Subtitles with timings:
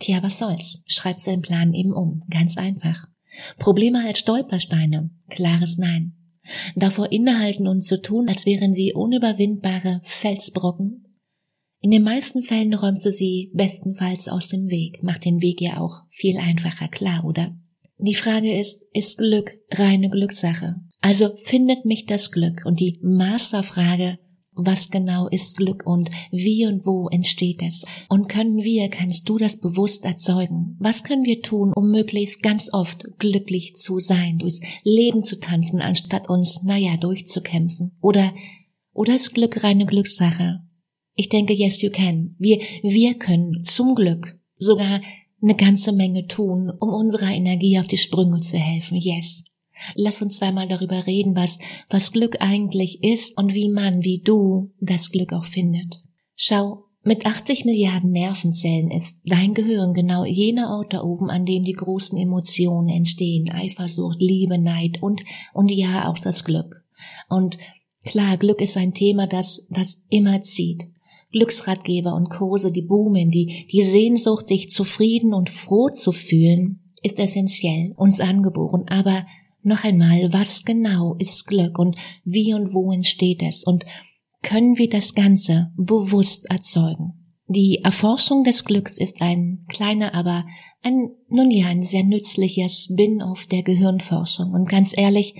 [0.00, 0.82] Tja, was soll's?
[0.86, 2.22] Schreibt seinen Plan eben um.
[2.30, 3.06] Ganz einfach.
[3.58, 5.10] Probleme als Stolpersteine.
[5.28, 6.14] Klares Nein.
[6.76, 11.04] Davor innehalten und zu tun, als wären sie unüberwindbare Felsbrocken.
[11.80, 15.02] In den meisten Fällen räumst du sie bestenfalls aus dem Weg.
[15.02, 17.56] Macht den Weg ja auch viel einfacher klar, oder?
[17.98, 20.76] Die Frage ist, ist Glück reine Glückssache?
[21.00, 22.62] Also findet mich das Glück?
[22.64, 24.18] Und die Masterfrage,
[24.58, 27.84] was genau ist Glück und wie und wo entsteht es?
[28.08, 30.76] Und können wir, kannst du das bewusst erzeugen?
[30.80, 35.80] Was können wir tun, um möglichst ganz oft glücklich zu sein, durchs Leben zu tanzen,
[35.80, 37.92] anstatt uns, naja, durchzukämpfen?
[38.00, 38.34] Oder,
[38.92, 40.60] oder ist Glück reine Glückssache?
[41.14, 42.34] Ich denke, yes, you can.
[42.38, 45.00] Wir, wir können zum Glück sogar
[45.40, 48.96] eine ganze Menge tun, um unserer Energie auf die Sprünge zu helfen.
[48.96, 49.44] Yes.
[49.94, 51.58] Lass uns zweimal darüber reden, was,
[51.90, 56.02] was Glück eigentlich ist und wie man, wie du, das Glück auch findet.
[56.34, 61.64] Schau, mit 80 Milliarden Nervenzellen ist dein Gehirn genau jener Ort da oben, an dem
[61.64, 63.50] die großen Emotionen entstehen.
[63.50, 65.22] Eifersucht, Liebe, Neid und,
[65.54, 66.82] und ja, auch das Glück.
[67.28, 67.56] Und
[68.04, 70.84] klar, Glück ist ein Thema, das, das immer zieht.
[71.32, 77.18] Glücksratgeber und Kurse, die boomen, die, die Sehnsucht, sich zufrieden und froh zu fühlen, ist
[77.18, 79.26] essentiell, uns angeboren, aber
[79.62, 83.84] noch einmal, was genau ist Glück und wie und wo entsteht es und
[84.42, 87.34] können wir das Ganze bewusst erzeugen?
[87.46, 90.44] Die Erforschung des Glücks ist ein kleiner, aber
[90.82, 94.52] ein, nun ja, ein sehr nützlicher Spin-off der Gehirnforschung.
[94.52, 95.34] Und ganz ehrlich,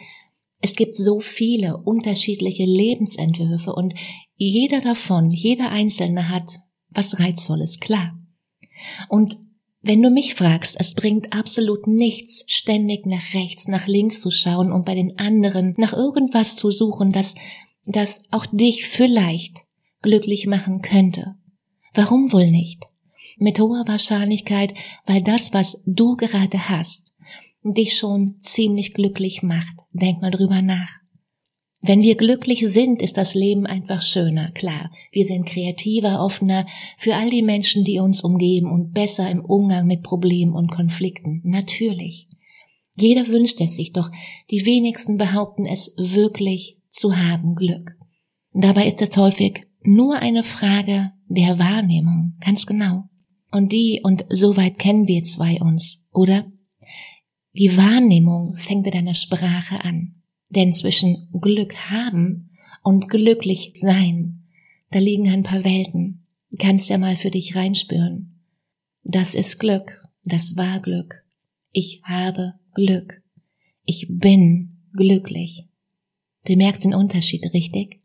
[0.61, 3.95] es gibt so viele unterschiedliche Lebensentwürfe und
[4.37, 8.19] jeder davon, jeder einzelne hat was Reizvolles, klar.
[9.09, 9.37] Und
[9.81, 14.73] wenn du mich fragst, es bringt absolut nichts, ständig nach rechts, nach links zu schauen
[14.73, 17.35] und bei den anderen nach irgendwas zu suchen, das,
[17.85, 19.65] das auch dich vielleicht
[20.03, 21.37] glücklich machen könnte.
[21.95, 22.85] Warum wohl nicht?
[23.39, 24.75] Mit hoher Wahrscheinlichkeit,
[25.07, 27.15] weil das, was du gerade hast,
[27.63, 29.75] dich schon ziemlich glücklich macht.
[29.93, 30.91] Denk mal drüber nach.
[31.81, 34.91] Wenn wir glücklich sind, ist das Leben einfach schöner, klar.
[35.13, 36.67] Wir sind kreativer, offener
[36.97, 41.41] für all die Menschen, die uns umgeben und besser im Umgang mit Problemen und Konflikten.
[41.45, 42.29] Natürlich.
[42.97, 44.11] Jeder wünscht es sich, doch
[44.51, 47.93] die wenigsten behaupten es wirklich zu haben, Glück.
[48.53, 53.05] Dabei ist es häufig nur eine Frage der Wahrnehmung, ganz genau.
[53.53, 56.51] Und die, und soweit kennen wir zwei uns, oder?
[57.53, 60.18] Die Wahrnehmung fängt mit einer Sprache an.
[60.51, 62.51] Denn zwischen Glück haben
[62.83, 64.45] und glücklich sein,
[64.91, 66.27] da liegen ein paar Welten.
[66.59, 68.41] Kannst ja mal für dich reinspüren.
[69.05, 71.25] Das ist Glück, das war Glück.
[71.73, 73.23] Ich habe Glück.
[73.85, 75.67] Ich bin glücklich.
[76.47, 78.01] Du merkst den Unterschied, richtig?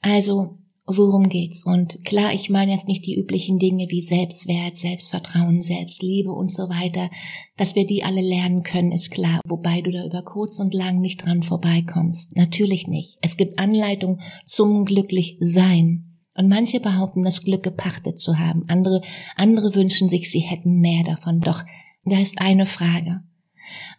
[0.00, 0.58] Also,
[0.96, 1.64] worum geht's?
[1.64, 6.68] Und klar, ich meine jetzt nicht die üblichen Dinge wie Selbstwert, Selbstvertrauen, Selbstliebe und so
[6.68, 7.10] weiter.
[7.56, 9.40] Dass wir die alle lernen können, ist klar.
[9.46, 12.36] Wobei du da über kurz und lang nicht dran vorbeikommst.
[12.36, 13.18] Natürlich nicht.
[13.22, 16.18] Es gibt Anleitungen zum glücklich sein.
[16.34, 18.64] Und manche behaupten, das Glück gepachtet zu haben.
[18.68, 19.02] Andere,
[19.36, 21.40] andere wünschen sich, sie hätten mehr davon.
[21.40, 21.62] Doch
[22.04, 23.20] da ist eine Frage.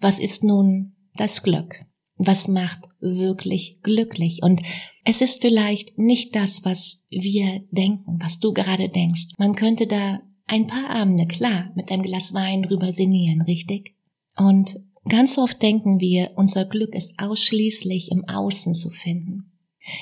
[0.02, 1.76] Was ist nun das Glück?
[2.18, 4.40] Was macht wirklich glücklich?
[4.42, 4.62] Und
[5.06, 9.34] es ist vielleicht nicht das, was wir denken, was du gerade denkst.
[9.38, 13.96] Man könnte da ein paar Abende, klar, mit einem Glas Wein drüber sinnieren, richtig?
[14.36, 19.52] Und ganz oft denken wir, unser Glück ist ausschließlich im Außen zu finden.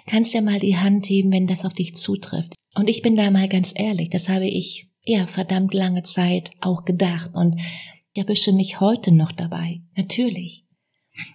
[0.05, 2.53] Kannst ja mal die Hand heben, wenn das auf dich zutrifft.
[2.75, 6.85] Und ich bin da mal ganz ehrlich, das habe ich ja verdammt lange Zeit auch
[6.85, 7.59] gedacht und
[8.13, 9.81] erwische mich heute noch dabei.
[9.95, 10.65] Natürlich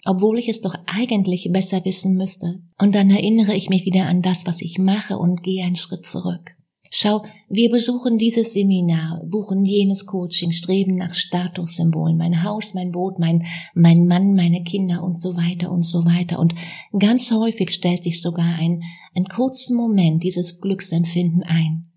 [0.04, 2.60] obwohl ich es doch eigentlich besser wissen müsste.
[2.78, 6.06] Und dann erinnere ich mich wieder an das, was ich mache und gehe einen Schritt
[6.06, 6.56] zurück.
[6.90, 13.18] Schau, wir besuchen dieses Seminar, buchen jenes Coaching, streben nach Statussymbolen, mein Haus, mein Boot,
[13.18, 13.44] mein,
[13.74, 16.38] mein Mann, meine Kinder und so weiter und so weiter.
[16.38, 16.54] Und
[16.98, 18.82] ganz häufig stellt sich sogar ein,
[19.14, 21.90] ein kurzen Moment dieses Glücksempfinden ein.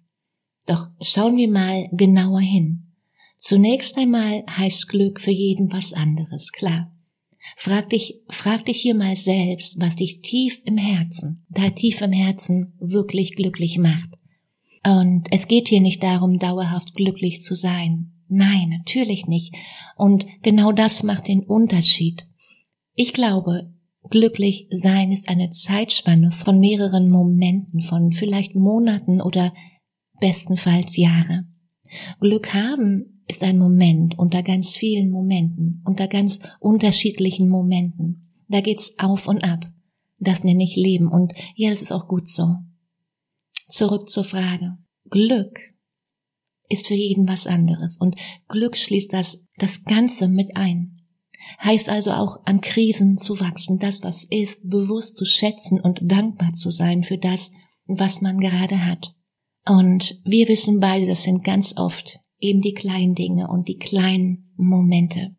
[0.66, 2.96] Doch schauen wir mal genauer hin.
[3.38, 6.92] Zunächst einmal heißt Glück für jeden was anderes, klar.
[7.56, 12.12] Frag dich, frag dich hier mal selbst, was dich tief im Herzen, da tief im
[12.12, 14.10] Herzen wirklich glücklich macht.
[14.86, 18.14] Und es geht hier nicht darum, dauerhaft glücklich zu sein.
[18.28, 19.56] Nein, natürlich nicht.
[19.98, 22.28] Und genau das macht den Unterschied.
[22.94, 23.74] Ich glaube,
[24.10, 29.54] glücklich sein ist eine Zeitspanne von mehreren Momenten, von vielleicht Monaten oder
[30.20, 31.46] bestenfalls Jahre.
[32.20, 38.44] Glück haben ist ein Moment unter ganz vielen Momenten, unter ganz unterschiedlichen Momenten.
[38.50, 39.72] Da geht's auf und ab.
[40.18, 42.56] Das nenne ich Leben und ja, das ist auch gut so.
[43.70, 44.80] Zurück zur Frage.
[45.10, 45.60] Glück
[46.70, 48.16] ist für jeden was anderes und
[48.48, 50.98] Glück schließt das, das Ganze mit ein.
[51.64, 56.54] Heißt also auch an Krisen zu wachsen, das was ist, bewusst zu schätzen und dankbar
[56.54, 57.52] zu sein für das,
[57.86, 59.14] was man gerade hat.
[59.68, 64.52] Und wir wissen beide, das sind ganz oft eben die kleinen Dinge und die kleinen
[64.56, 65.36] Momente.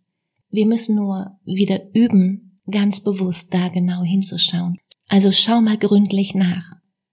[0.50, 4.78] Wir müssen nur wieder üben, ganz bewusst da genau hinzuschauen.
[5.08, 6.72] Also schau mal gründlich nach.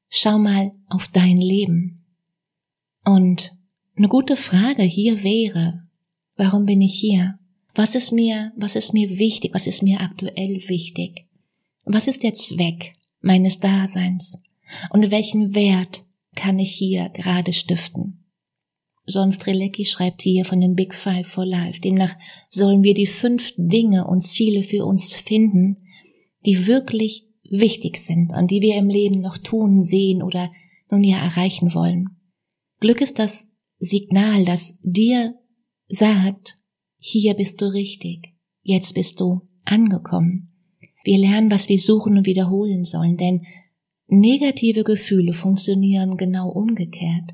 [0.10, 2.06] Schau mal auf dein Leben.
[3.04, 3.52] Und
[3.96, 5.80] eine gute Frage hier wäre,
[6.36, 7.40] warum bin ich hier?
[7.74, 9.54] Was ist mir, was ist mir wichtig?
[9.54, 11.28] Was ist mir aktuell wichtig?
[11.86, 14.38] Was ist der Zweck meines Daseins?
[14.90, 16.04] Und welchen Wert
[16.36, 18.27] kann ich hier gerade stiften?
[19.10, 21.80] Sonst Relecki schreibt hier von dem Big Five for Life.
[21.80, 22.14] Demnach
[22.50, 25.78] sollen wir die fünf Dinge und Ziele für uns finden,
[26.46, 30.52] die wirklich wichtig sind, an die wir im Leben noch tun, sehen oder
[30.92, 32.18] nun ja erreichen wollen.
[32.82, 33.48] Glück ist das
[33.80, 35.36] Signal, das dir
[35.88, 36.60] sagt,
[36.98, 40.52] hier bist du richtig, jetzt bist du angekommen.
[41.06, 43.46] Wir lernen, was wir suchen und wiederholen sollen, denn
[44.08, 47.32] negative Gefühle funktionieren genau umgekehrt.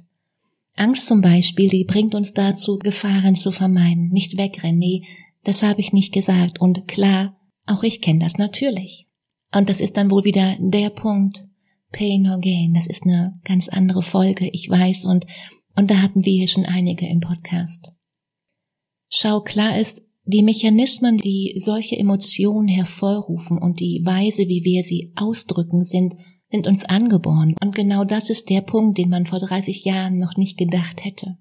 [0.75, 4.79] Angst zum Beispiel, die bringt uns dazu, Gefahren zu vermeiden, nicht wegrennen.
[4.79, 5.03] Nee,
[5.43, 6.59] das habe ich nicht gesagt.
[6.59, 9.07] Und klar, auch ich kenne das natürlich.
[9.53, 11.45] Und das ist dann wohl wieder der Punkt,
[11.91, 12.73] Pain or Gain.
[12.73, 15.27] Das ist eine ganz andere Folge, ich weiß, und,
[15.75, 17.91] und da hatten wir hier schon einige im Podcast.
[19.09, 25.11] Schau, klar ist, die Mechanismen, die solche Emotionen hervorrufen und die Weise, wie wir sie
[25.15, 26.15] ausdrücken, sind,
[26.53, 27.55] sind uns angeboren.
[27.63, 31.37] Und genau das ist der Punkt, den man vor 30 Jahren noch nicht gedacht hätte.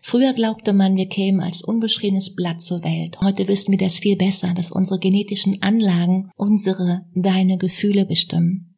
[0.00, 3.18] Früher glaubte man, wir kämen als unbeschriebenes Blatt zur Welt.
[3.20, 8.76] Heute wissen wir das viel besser, dass unsere genetischen Anlagen unsere, deine Gefühle bestimmen.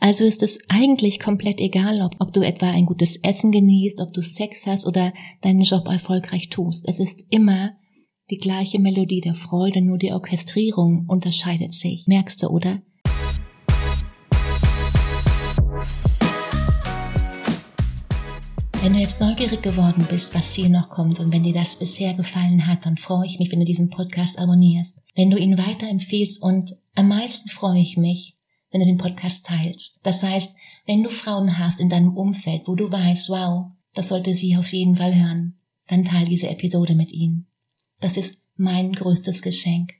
[0.00, 4.12] Also ist es eigentlich komplett egal, ob, ob du etwa ein gutes Essen genießt, ob
[4.12, 5.12] du Sex hast oder
[5.42, 6.88] deinen Job erfolgreich tust.
[6.88, 7.76] Es ist immer
[8.30, 12.04] die gleiche Melodie der Freude, nur die Orchestrierung unterscheidet sich.
[12.08, 12.82] Merkst du, oder?
[18.80, 22.14] Wenn du jetzt neugierig geworden bist, was hier noch kommt und wenn dir das bisher
[22.14, 26.40] gefallen hat, dann freue ich mich, wenn du diesen Podcast abonnierst, wenn du ihn weiterempfehlst
[26.40, 28.36] und am meisten freue ich mich,
[28.70, 30.06] wenn du den Podcast teilst.
[30.06, 34.32] Das heißt, wenn du Frauen hast in deinem Umfeld, wo du weißt, wow, das sollte
[34.32, 35.58] sie auf jeden Fall hören,
[35.88, 37.48] dann teile diese Episode mit ihnen.
[38.00, 39.92] Das ist mein größtes Geschenk.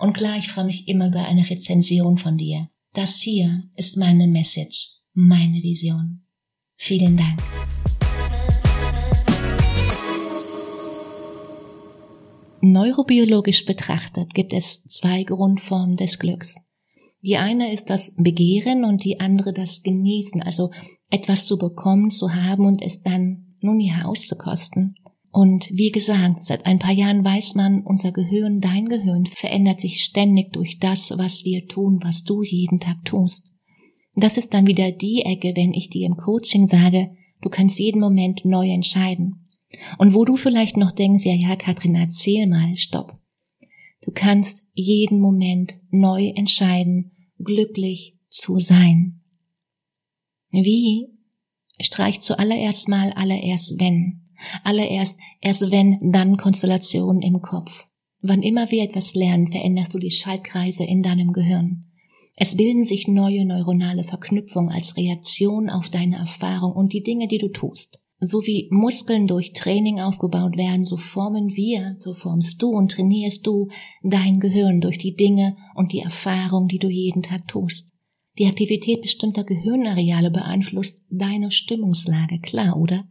[0.00, 2.70] Und klar, ich freue mich immer über eine Rezension von dir.
[2.94, 6.22] Das hier ist meine Message, meine Vision.
[6.76, 7.38] Vielen Dank.
[12.64, 16.64] Neurobiologisch betrachtet gibt es zwei Grundformen des Glücks.
[17.20, 20.70] Die eine ist das Begehren und die andere das Genießen, also
[21.10, 24.94] etwas zu bekommen, zu haben und es dann nun ja auszukosten.
[25.32, 30.04] Und wie gesagt, seit ein paar Jahren weiß man, unser Gehirn, dein Gehirn verändert sich
[30.04, 33.52] ständig durch das, was wir tun, was du jeden Tag tust.
[34.14, 38.00] Das ist dann wieder die Ecke, wenn ich dir im Coaching sage, du kannst jeden
[38.00, 39.41] Moment neu entscheiden.
[39.98, 43.18] Und wo du vielleicht noch denkst, ja, ja, Katrin, erzähl mal, stopp.
[44.02, 49.20] Du kannst jeden Moment neu entscheiden, glücklich zu sein.
[50.50, 51.08] Wie?
[51.80, 54.22] Streich zuallererst mal allererst wenn.
[54.64, 57.86] Allererst, erst wenn, dann Konstellationen im Kopf.
[58.20, 61.86] Wann immer wir etwas lernen, veränderst du die Schaltkreise in deinem Gehirn.
[62.36, 67.38] Es bilden sich neue neuronale Verknüpfungen als Reaktion auf deine Erfahrung und die Dinge, die
[67.38, 68.01] du tust.
[68.24, 73.44] So wie Muskeln durch Training aufgebaut werden, so formen wir, so formst du und trainierst
[73.44, 73.66] du
[74.04, 77.92] dein Gehirn durch die Dinge und die Erfahrung, die du jeden Tag tust.
[78.38, 83.08] Die Aktivität bestimmter Gehirnareale beeinflusst deine Stimmungslage, klar, oder?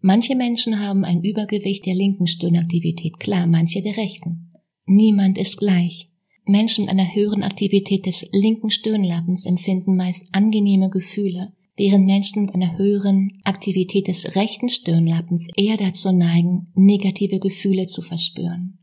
[0.00, 4.50] Manche Menschen haben ein Übergewicht der linken Stirnaktivität, klar, manche der rechten.
[4.86, 6.08] Niemand ist gleich.
[6.46, 12.54] Menschen mit einer höheren Aktivität des linken Stirnlappens empfinden meist angenehme Gefühle, während Menschen mit
[12.54, 18.78] einer höheren Aktivität des rechten Stirnlappens eher dazu neigen, negative Gefühle zu verspüren.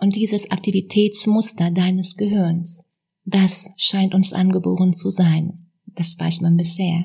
[0.00, 2.84] Und dieses Aktivitätsmuster deines Gehirns,
[3.24, 5.70] das scheint uns angeboren zu sein.
[5.86, 7.04] Das weiß man bisher.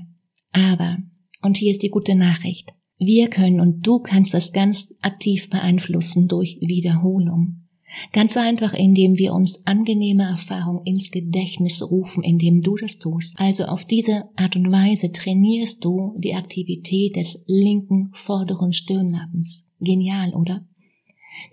[0.52, 0.98] Aber,
[1.42, 6.28] und hier ist die gute Nachricht, wir können und du kannst das ganz aktiv beeinflussen
[6.28, 7.69] durch Wiederholung.
[8.14, 13.34] Ganz einfach, indem wir uns angenehme Erfahrungen ins Gedächtnis rufen, indem du das tust.
[13.38, 19.68] Also auf diese Art und Weise trainierst du die Aktivität des linken vorderen Stirnlappens.
[19.80, 20.66] Genial, oder?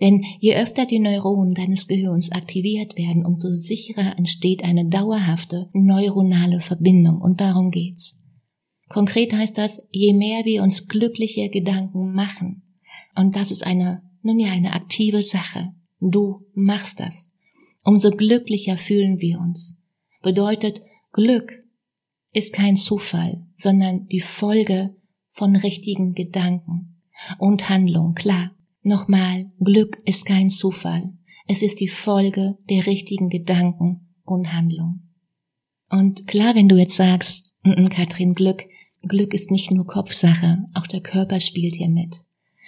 [0.01, 6.59] Denn je öfter die Neuronen deines Gehirns aktiviert werden, umso sicherer entsteht eine dauerhafte neuronale
[6.59, 8.21] Verbindung und darum geht's.
[8.89, 12.63] Konkret heißt das, je mehr wir uns glückliche Gedanken machen,
[13.15, 17.31] und das ist eine, nun ja, eine aktive Sache, Du machst das.
[17.83, 19.85] Umso glücklicher fühlen wir uns.
[20.21, 20.81] Bedeutet,
[21.13, 21.63] Glück
[22.33, 24.95] ist kein Zufall, sondern die Folge
[25.29, 27.01] von richtigen Gedanken
[27.39, 28.13] und Handlung.
[28.13, 28.51] Klar,
[28.81, 31.13] nochmal, Glück ist kein Zufall.
[31.47, 35.07] Es ist die Folge der richtigen Gedanken und Handlung.
[35.89, 37.57] Und klar, wenn du jetzt sagst,
[37.89, 38.65] Katrin, Glück,
[39.01, 42.25] Glück ist nicht nur Kopfsache, auch der Körper spielt hier mit.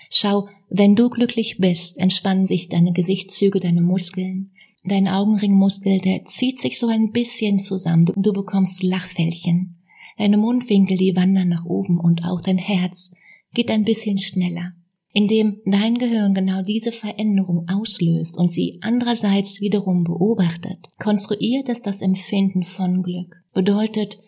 [0.09, 4.51] Schau, wenn du glücklich bist, entspannen sich deine Gesichtszüge, deine Muskeln.
[4.83, 8.05] Dein Augenringmuskel, der zieht sich so ein bisschen zusammen.
[8.05, 9.75] Du, du bekommst Lachfältchen.
[10.17, 13.11] Deine Mundwinkel, die wandern nach oben und auch dein Herz
[13.53, 14.73] geht ein bisschen schneller.
[15.11, 22.01] Indem dein Gehirn genau diese Veränderung auslöst und sie andererseits wiederum beobachtet, konstruiert es das
[22.01, 23.37] Empfinden von Glück.
[23.53, 24.19] Bedeutet,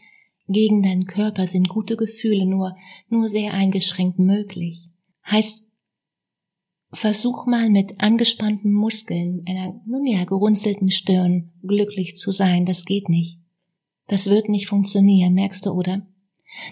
[0.47, 2.75] gegen deinen Körper sind gute Gefühle nur,
[3.09, 4.89] nur sehr eingeschränkt möglich.
[5.29, 5.70] Heißt,
[6.93, 13.07] Versuch mal mit angespannten Muskeln, einer nun ja gerunzelten Stirn glücklich zu sein, das geht
[13.07, 13.39] nicht.
[14.07, 16.05] Das wird nicht funktionieren, merkst du, oder?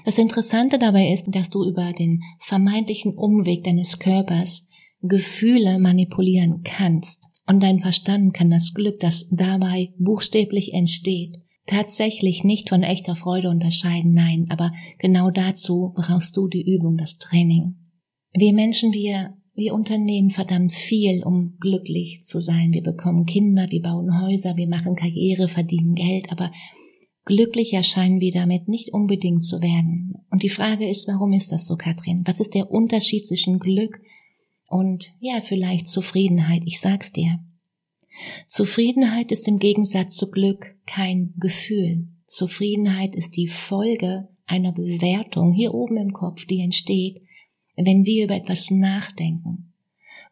[0.03, 4.67] Das Interessante dabei ist, dass du über den vermeintlichen Umweg deines Körpers
[5.01, 7.25] Gefühle manipulieren kannst.
[7.47, 13.49] Und dein Verstand kann das Glück, das dabei buchstäblich entsteht, tatsächlich nicht von echter Freude
[13.49, 17.75] unterscheiden, nein, aber genau dazu brauchst du die Übung, das Training.
[18.33, 22.71] Wir Menschen, wir wir unternehmen verdammt viel, um glücklich zu sein.
[22.71, 26.51] Wir bekommen Kinder, wir bauen Häuser, wir machen Karriere, verdienen Geld, aber
[27.25, 30.15] glücklich erscheinen wir damit nicht unbedingt zu werden.
[30.31, 32.23] Und die Frage ist, warum ist das so, Katrin?
[32.25, 33.99] Was ist der Unterschied zwischen Glück
[34.65, 36.63] und, ja, vielleicht Zufriedenheit?
[36.65, 37.39] Ich sag's dir.
[38.47, 42.07] Zufriedenheit ist im Gegensatz zu Glück kein Gefühl.
[42.27, 47.21] Zufriedenheit ist die Folge einer Bewertung hier oben im Kopf, die entsteht,
[47.79, 49.73] wenn wir über etwas nachdenken.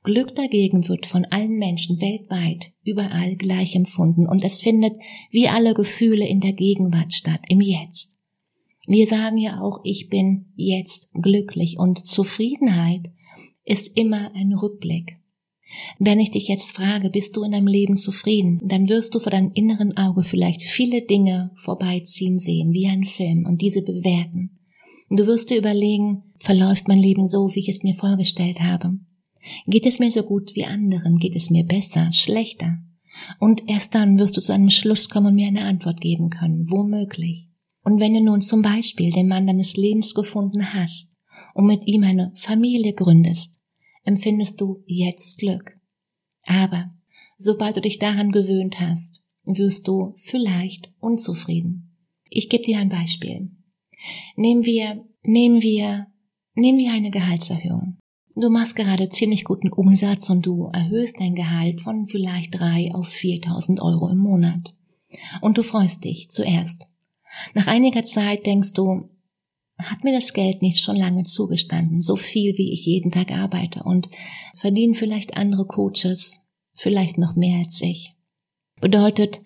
[0.03, 4.93] Glück dagegen wird von allen Menschen weltweit überall gleich empfunden und es findet
[5.31, 8.17] wie alle Gefühle in der Gegenwart statt, im Jetzt.
[8.85, 13.11] Wir sagen ja auch, ich bin jetzt glücklich und Zufriedenheit
[13.65, 15.17] ist immer ein Rückblick.
[15.99, 19.31] Wenn ich dich jetzt frage, bist du in deinem Leben zufrieden, dann wirst du vor
[19.31, 24.57] deinem inneren Auge vielleicht viele Dinge vorbeiziehen sehen, wie ein Film, und diese bewerten.
[25.09, 28.99] Du wirst dir überlegen, verläuft mein Leben so, wie ich es mir vorgestellt habe?
[29.65, 31.17] Geht es mir so gut wie anderen?
[31.17, 32.79] Geht es mir besser, schlechter?
[33.39, 36.69] Und erst dann wirst du zu einem Schluss kommen und mir eine Antwort geben können,
[36.69, 37.47] womöglich.
[37.83, 41.15] Und wenn du nun zum Beispiel den Mann deines Lebens gefunden hast
[41.53, 43.59] und mit ihm eine Familie gründest,
[44.03, 45.79] empfindest du jetzt Glück.
[46.45, 46.91] Aber
[47.37, 51.95] sobald du dich daran gewöhnt hast, wirst du vielleicht unzufrieden.
[52.29, 53.51] Ich gebe dir ein Beispiel.
[54.35, 56.07] Nehmen wir, nehmen wir,
[56.53, 57.97] nehmen wir eine Gehaltserhöhung.
[58.35, 63.07] Du machst gerade ziemlich guten Umsatz und du erhöhst dein Gehalt von vielleicht drei auf
[63.07, 64.75] 4000 Euro im Monat.
[65.41, 66.85] Und du freust dich zuerst.
[67.55, 69.09] Nach einiger Zeit denkst du,
[69.79, 73.83] hat mir das Geld nicht schon lange zugestanden, so viel wie ich jeden Tag arbeite
[73.83, 74.09] und
[74.55, 78.13] verdienen vielleicht andere Coaches, vielleicht noch mehr als ich.
[78.79, 79.41] Bedeutet,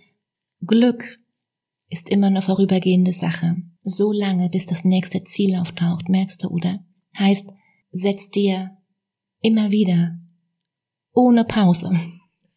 [0.65, 1.19] Glück
[1.91, 6.83] ist immer eine vorübergehende Sache so lange, bis das nächste Ziel auftaucht, merkst du, oder?
[7.17, 7.49] Heißt,
[7.91, 8.77] setz dir
[9.41, 10.19] immer wieder,
[11.13, 11.91] ohne Pause.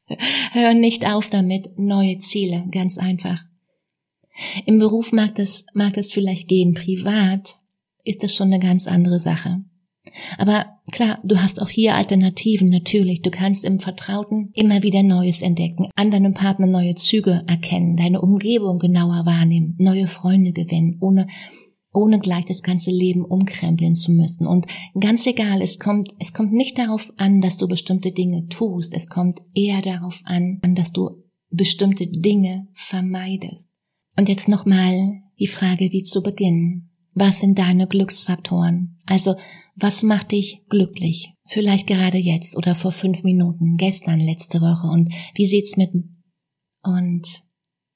[0.52, 3.44] Hör nicht auf damit, neue Ziele, ganz einfach.
[4.66, 7.58] Im Beruf mag das, mag es vielleicht gehen, privat
[8.04, 9.64] ist das schon eine ganz andere Sache.
[10.38, 13.22] Aber klar, du hast auch hier Alternativen natürlich.
[13.22, 18.20] Du kannst im Vertrauten immer wieder Neues entdecken, an deinem Partner neue Züge erkennen, deine
[18.20, 21.26] Umgebung genauer wahrnehmen, neue Freunde gewinnen, ohne
[21.94, 24.46] ohne gleich das ganze Leben umkrempeln zu müssen.
[24.46, 24.66] Und
[24.98, 28.92] ganz egal, es kommt, es kommt nicht darauf an, dass du bestimmte Dinge tust.
[28.92, 33.70] Es kommt eher darauf an, dass du bestimmte Dinge vermeidest.
[34.16, 36.90] Und jetzt nochmal die Frage wie zu Beginn.
[37.14, 38.98] Was sind deine Glücksfaktoren?
[39.06, 39.36] Also,
[39.76, 41.32] was macht dich glücklich?
[41.46, 44.88] Vielleicht gerade jetzt oder vor fünf Minuten, gestern, letzte Woche.
[44.88, 45.92] Und wie sieht's mit,
[46.82, 47.22] und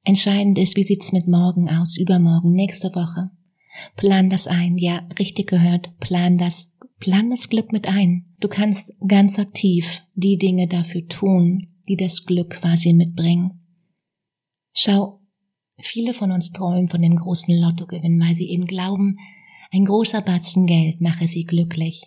[0.04, 3.30] entscheidend ist, wie sieht's mit morgen aus, übermorgen, nächste Woche?
[3.96, 8.34] Plan das ein, ja, richtig gehört, plan das, plan das Glück mit ein.
[8.40, 13.60] Du kannst ganz aktiv die Dinge dafür tun, die das Glück quasi mitbringen.
[14.72, 15.17] Schau,
[15.78, 19.18] viele von uns träumen von dem großen Lottogewinn, weil sie eben glauben,
[19.70, 22.02] ein großer Batzen Geld mache sie glücklich.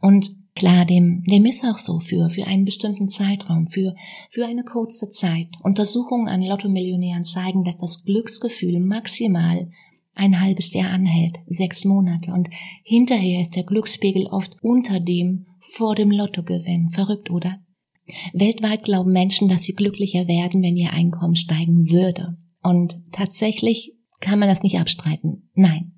[0.00, 3.94] Und klar, dem, dem ist auch so für, für einen bestimmten Zeitraum, für,
[4.30, 5.48] für eine kurze Zeit.
[5.62, 9.70] Untersuchungen an Lottomillionären zeigen, dass das Glücksgefühl maximal
[10.14, 12.48] ein halbes Jahr anhält, sechs Monate, und
[12.82, 16.88] hinterher ist der Glückspegel oft unter dem vor dem Lottogewinn.
[16.88, 17.60] Verrückt, oder?
[18.32, 22.38] Weltweit glauben Menschen, dass sie glücklicher werden, wenn ihr Einkommen steigen würde.
[22.66, 25.48] Und tatsächlich kann man das nicht abstreiten.
[25.54, 25.92] Nein.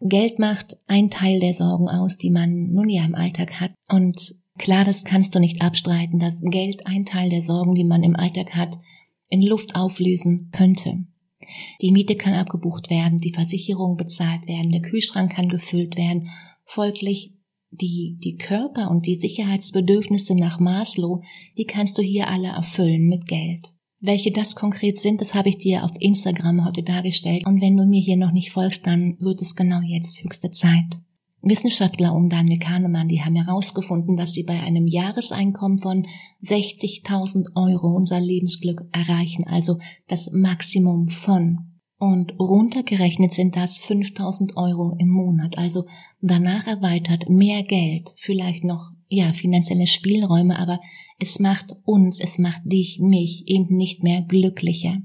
[0.00, 3.70] Geld macht ein Teil der Sorgen aus, die man nun ja im Alltag hat.
[3.88, 8.02] Und klar, das kannst du nicht abstreiten, dass Geld ein Teil der Sorgen, die man
[8.02, 8.80] im Alltag hat,
[9.28, 11.04] in Luft auflösen könnte.
[11.82, 16.30] Die Miete kann abgebucht werden, die Versicherung bezahlt werden, der Kühlschrank kann gefüllt werden.
[16.64, 17.32] Folglich
[17.70, 21.22] die, die Körper und die Sicherheitsbedürfnisse nach Maslow,
[21.56, 23.72] die kannst du hier alle erfüllen mit Geld.
[24.00, 27.44] Welche das konkret sind, das habe ich dir auf Instagram heute dargestellt.
[27.46, 30.98] Und wenn du mir hier noch nicht folgst, dann wird es genau jetzt höchste Zeit.
[31.42, 36.06] Wissenschaftler um Daniel Kahnemann, die haben herausgefunden, dass sie bei einem Jahreseinkommen von
[36.44, 39.78] 60.000 Euro unser Lebensglück erreichen, also
[40.08, 41.78] das Maximum von.
[41.98, 45.84] Und runtergerechnet sind das 5000 Euro im Monat, also
[46.20, 50.80] danach erweitert mehr Geld, vielleicht noch, ja, finanzielle Spielräume, aber
[51.18, 54.98] es macht uns, es macht dich, mich eben nicht mehr glücklicher.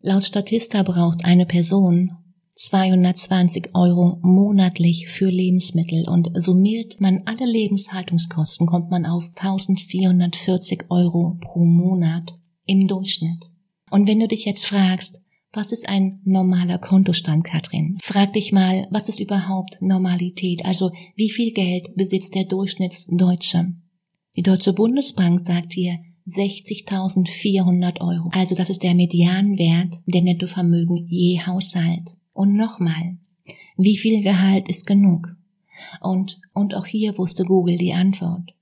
[0.00, 2.12] Laut Statista braucht eine Person
[2.54, 11.38] 220 Euro monatlich für Lebensmittel und summiert man alle Lebenshaltungskosten, kommt man auf 1440 Euro
[11.40, 13.50] pro Monat im Durchschnitt.
[13.90, 15.20] Und wenn du dich jetzt fragst,
[15.52, 17.96] was ist ein normaler Kontostand, Katrin?
[18.02, 20.64] Frag dich mal, was ist überhaupt Normalität?
[20.64, 23.72] Also wie viel Geld besitzt der Durchschnittsdeutsche?
[24.36, 28.30] Die Deutsche Bundesbank sagt dir 60.400 Euro.
[28.32, 32.16] Also das ist der Medianwert der Nettovermögen je Haushalt.
[32.32, 33.18] Und nochmal,
[33.76, 35.28] wie viel Gehalt ist genug?
[36.00, 38.52] Und, und auch hier wusste Google die Antwort.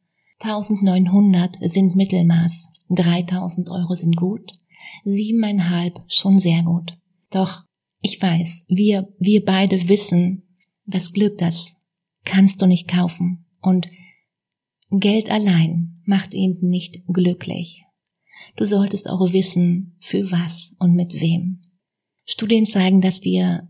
[0.41, 4.53] 1900 sind Mittelmaß, 3000 Euro sind gut,
[5.05, 6.97] siebeneinhalb schon sehr gut.
[7.31, 7.65] Doch
[8.01, 10.43] ich weiß, wir, wir beide wissen,
[10.85, 11.83] das Glück, das
[12.25, 13.47] kannst du nicht kaufen.
[13.61, 13.89] Und
[14.91, 17.83] Geld allein macht eben nicht glücklich.
[18.57, 21.63] Du solltest auch wissen, für was und mit wem.
[22.25, 23.69] Studien zeigen, dass wir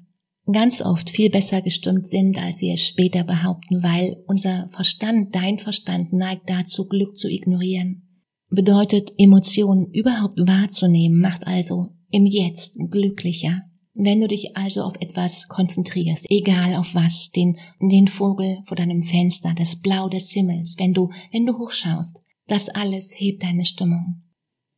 [0.53, 5.59] ganz oft viel besser gestimmt sind, als wir es später behaupten, weil unser Verstand, dein
[5.59, 8.03] Verstand neigt dazu, Glück zu ignorieren.
[8.49, 13.63] Bedeutet, Emotionen überhaupt wahrzunehmen, macht also im Jetzt glücklicher.
[13.99, 19.03] Wenn du dich also auf etwas konzentrierst, egal auf was, den, den Vogel vor deinem
[19.03, 24.23] Fenster, das Blau des Himmels, wenn du, wenn du hochschaust, das alles hebt deine Stimmung.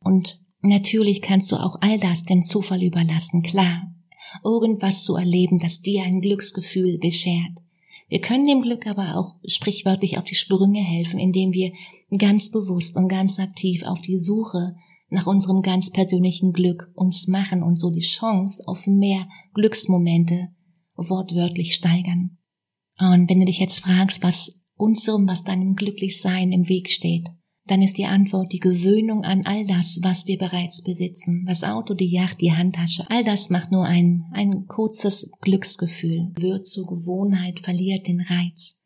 [0.01, 3.93] Und Natürlich kannst du auch all das dem Zufall überlassen, klar.
[4.43, 7.63] Irgendwas zu erleben, das dir ein Glücksgefühl beschert.
[8.09, 11.71] Wir können dem Glück aber auch sprichwörtlich auf die Sprünge helfen, indem wir
[12.17, 14.75] ganz bewusst und ganz aktiv auf die Suche
[15.09, 20.49] nach unserem ganz persönlichen Glück uns machen und so die Chance auf mehr Glücksmomente
[20.95, 22.37] wortwörtlich steigern.
[22.97, 27.29] Und wenn du dich jetzt fragst, was unserem, was deinem Glücklichsein im Weg steht,
[27.65, 31.45] dann ist die Antwort die Gewöhnung an all das, was wir bereits besitzen.
[31.47, 36.65] Das Auto, die Yacht, die Handtasche, all das macht nur ein, ein kurzes Glücksgefühl, wird
[36.65, 38.78] zur Gewohnheit, verliert den Reiz.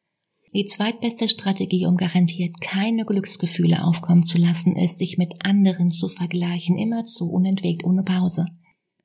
[0.54, 6.10] Die zweitbeste Strategie, um garantiert keine Glücksgefühle aufkommen zu lassen, ist, sich mit anderen zu
[6.10, 8.46] vergleichen, immerzu unentwegt, ohne Pause.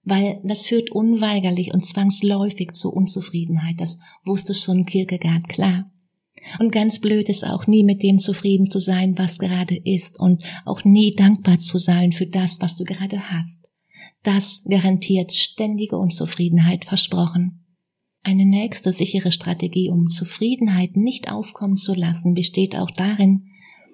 [0.04, 3.76] Weil das führt unweigerlich und zwangsläufig zur Unzufriedenheit.
[3.78, 5.90] Das wusste schon Kierkegaard klar.
[6.58, 10.42] Und ganz blöd ist auch nie mit dem zufrieden zu sein, was gerade ist und
[10.66, 13.68] auch nie dankbar zu sein für das, was du gerade hast.
[14.22, 17.64] Das garantiert ständige Unzufriedenheit versprochen.
[18.22, 23.46] Eine nächste sichere Strategie, um Zufriedenheit nicht aufkommen zu lassen, besteht auch darin,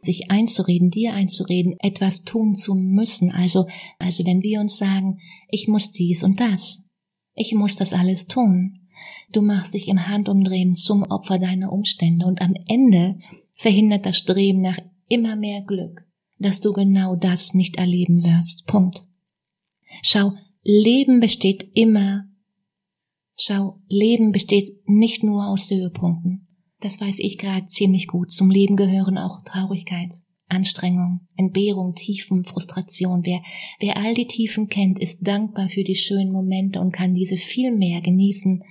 [0.02, 3.30] sich einzureden, dir einzureden, etwas tun zu müssen.
[3.30, 3.66] Also,
[3.98, 6.90] also wenn wir uns sagen, ich muss dies und das,
[7.34, 8.80] ich muss das alles tun.
[9.32, 13.18] Du machst dich im Handumdrehen zum Opfer deiner Umstände und am Ende
[13.54, 16.06] verhindert das Streben nach immer mehr Glück,
[16.38, 18.66] dass du genau das nicht erleben wirst.
[18.66, 19.04] Punkt.
[20.02, 20.32] Schau,
[20.62, 22.24] Leben besteht immer
[23.36, 26.46] Schau, Leben besteht nicht nur aus Höhepunkten.
[26.80, 28.30] Das weiß ich gerade ziemlich gut.
[28.30, 30.12] Zum Leben gehören auch Traurigkeit,
[30.48, 33.22] Anstrengung, Entbehrung, Tiefen, Frustration.
[33.24, 33.40] Wer,
[33.80, 37.74] wer all die Tiefen kennt, ist dankbar für die schönen Momente und kann diese viel
[37.74, 38.62] mehr genießen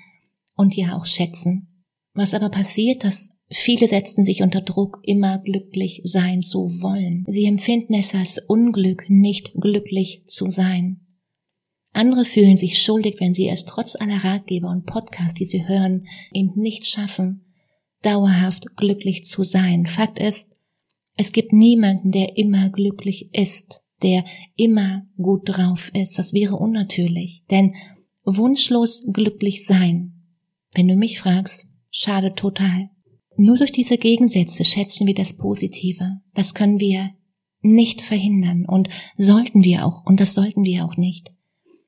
[0.56, 1.86] und ja auch schätzen.
[2.14, 7.26] Was aber passiert, dass viele setzen sich unter Druck, immer glücklich sein zu wollen.
[7.28, 11.03] Sie empfinden es als Unglück, nicht glücklich zu sein.
[11.94, 16.08] Andere fühlen sich schuldig, wenn sie es trotz aller Ratgeber und Podcasts, die sie hören,
[16.34, 17.46] eben nicht schaffen,
[18.02, 19.86] dauerhaft glücklich zu sein.
[19.86, 20.50] Fakt ist,
[21.16, 24.26] es gibt niemanden, der immer glücklich ist, der
[24.56, 26.18] immer gut drauf ist.
[26.18, 27.44] Das wäre unnatürlich.
[27.52, 27.76] Denn
[28.26, 30.14] wunschlos glücklich sein,
[30.76, 32.90] wenn du mich fragst, schade total.
[33.38, 36.20] Nur durch diese Gegensätze schätzen wir das Positive.
[36.34, 37.12] Das können wir
[37.62, 41.32] nicht verhindern und sollten wir auch, und das sollten wir auch nicht.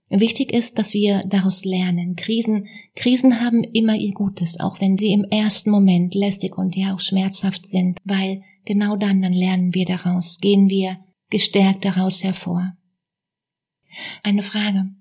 [0.09, 2.15] Wichtig ist, dass wir daraus lernen.
[2.15, 6.93] Krisen, Krisen haben immer ihr Gutes, auch wenn sie im ersten Moment lästig und ja
[6.93, 10.99] auch schmerzhaft sind, weil genau dann, dann lernen wir daraus, gehen wir
[11.31, 12.73] gestärkt daraus hervor.
[14.21, 14.91] Eine Frage.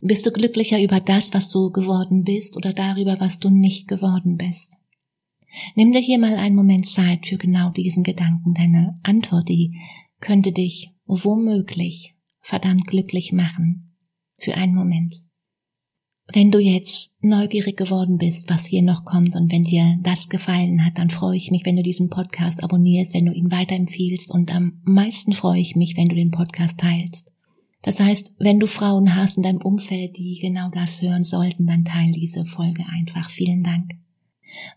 [0.00, 4.36] Bist du glücklicher über das, was du geworden bist oder darüber, was du nicht geworden
[4.38, 4.78] bist?
[5.74, 8.54] Nimm dir hier mal einen Moment Zeit für genau diesen Gedanken.
[8.54, 9.78] Deine Antwort, die
[10.20, 13.93] könnte dich womöglich verdammt glücklich machen
[14.44, 15.14] für einen Moment.
[16.32, 20.84] Wenn du jetzt neugierig geworden bist, was hier noch kommt und wenn dir das gefallen
[20.84, 24.54] hat, dann freue ich mich, wenn du diesen Podcast abonnierst, wenn du ihn weiterempfiehlst und
[24.54, 27.30] am meisten freue ich mich, wenn du den Podcast teilst.
[27.82, 31.84] Das heißt, wenn du Frauen hast in deinem Umfeld, die genau das hören sollten, dann
[31.84, 33.28] teile diese Folge einfach.
[33.28, 33.90] Vielen Dank.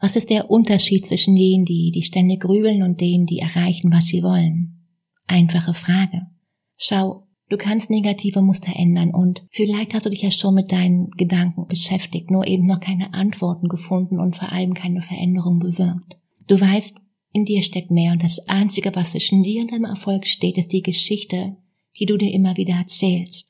[0.02, 4.08] Was ist der Unterschied zwischen jenen, die, die ständig grübeln und denen, die erreichen, was
[4.08, 4.86] sie wollen?
[5.28, 6.28] Einfache Frage.
[6.76, 11.12] Schau, Du kannst negative Muster ändern und vielleicht hast du dich ja schon mit deinen
[11.12, 16.18] Gedanken beschäftigt, nur eben noch keine Antworten gefunden und vor allem keine Veränderung bewirkt.
[16.48, 17.00] Du weißt,
[17.32, 20.74] in dir steckt mehr und das Einzige, was zwischen dir und deinem Erfolg steht, ist
[20.74, 21.56] die Geschichte,
[21.98, 23.50] die du dir immer wieder erzählst.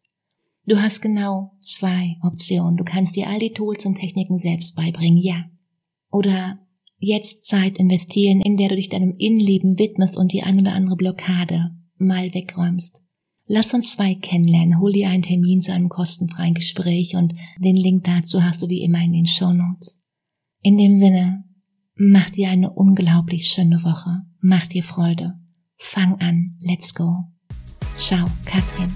[0.65, 2.75] Du hast genau zwei Optionen.
[2.75, 5.45] Du kannst dir all die Tools und Techniken selbst beibringen, ja.
[6.11, 6.59] Oder
[6.99, 10.97] jetzt Zeit investieren, in der du dich deinem Innenleben widmest und die ein oder andere
[10.97, 13.01] Blockade mal wegräumst.
[13.47, 14.79] Lass uns zwei kennenlernen.
[14.79, 18.83] Hol dir einen Termin zu einem kostenfreien Gespräch und den Link dazu hast du wie
[18.83, 19.99] immer in den Show Notes.
[20.61, 21.45] In dem Sinne,
[21.95, 24.23] mach dir eine unglaublich schöne Woche.
[24.41, 25.39] Mach dir Freude.
[25.77, 26.57] Fang an.
[26.59, 27.23] Let's go.
[27.97, 28.89] Ciao, Katrin.